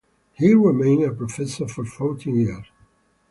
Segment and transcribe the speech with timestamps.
[0.33, 2.65] He remained a professor for fourteen years.